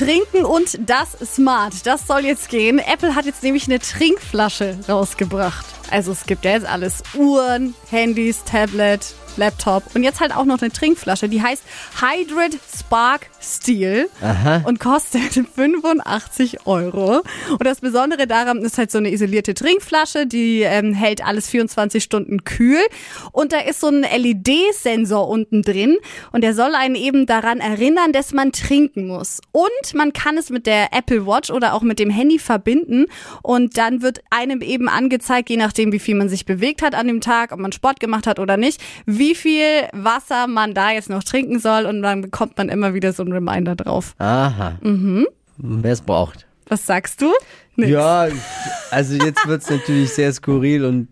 [0.00, 1.84] Trinken und das Smart.
[1.84, 2.78] Das soll jetzt gehen.
[2.78, 5.66] Apple hat jetzt nämlich eine Trinkflasche rausgebracht.
[5.90, 7.02] Also es gibt ja jetzt alles.
[7.14, 11.28] Uhren, Handys, Tablet, Laptop und jetzt halt auch noch eine Trinkflasche.
[11.28, 11.62] Die heißt
[12.00, 14.08] Hydrate Spark Steel
[14.64, 17.22] und kostet 85 Euro.
[17.50, 22.02] Und das Besondere daran ist halt so eine isolierte Trinkflasche, die ähm, hält alles 24
[22.02, 22.80] Stunden kühl.
[23.32, 25.96] Und da ist so ein LED-Sensor unten drin
[26.32, 29.40] und der soll einen eben daran erinnern, dass man trinken muss.
[29.52, 33.06] Und man kann es mit der Apple Watch oder auch mit dem Handy verbinden
[33.42, 37.06] und dann wird einem eben angezeigt, je nachdem, wie viel man sich bewegt hat an
[37.06, 41.10] dem Tag, ob man Sport gemacht hat oder nicht, wie viel Wasser man da jetzt
[41.10, 44.14] noch trinken soll und dann bekommt man immer wieder so einen Reminder drauf.
[44.18, 44.78] Aha.
[44.82, 45.26] Mhm.
[45.58, 46.46] Wer es braucht.
[46.70, 47.30] Was sagst du?
[47.76, 47.90] Nix.
[47.90, 48.28] Ja,
[48.90, 51.08] also jetzt wird es natürlich sehr skurril und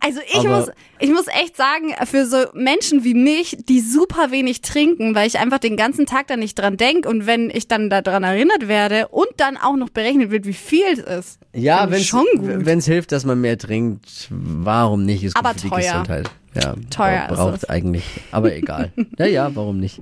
[0.00, 4.60] Also ich muss, ich muss echt sagen, für so Menschen wie mich, die super wenig
[4.60, 7.90] trinken, weil ich einfach den ganzen Tag da nicht dran denk und wenn ich dann
[7.90, 11.38] daran erinnert werde und dann auch noch berechnet wird, wie viel es ist.
[11.54, 12.66] ja, wenn schon gut.
[12.66, 15.24] es hilft, dass man mehr trinkt, warum nicht?
[15.24, 15.80] Ist gut Aber für die teuer.
[15.92, 16.30] Gesundheit.
[16.54, 17.68] Ja, Teuer bra- ist braucht es.
[17.70, 18.92] eigentlich, aber egal.
[19.18, 20.00] ja, ja, warum nicht?